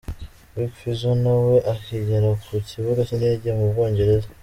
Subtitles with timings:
[0.53, 4.29] Big Fizzo nawe akigera ku kibuga cy'indege mu Bwongereza.